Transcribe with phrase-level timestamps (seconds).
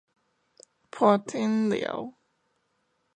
[0.89, 2.15] 伴天聊